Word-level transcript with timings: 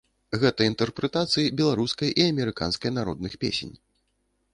Гэта 0.43 0.59
інтэрпрэтацыі 0.69 1.51
беларускай 1.59 2.09
і 2.23 2.25
амерыканскай 2.31 2.91
народных 2.99 3.37
песень. 3.45 3.73